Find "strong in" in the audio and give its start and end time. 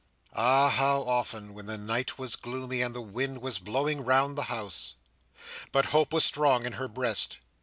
6.25-6.73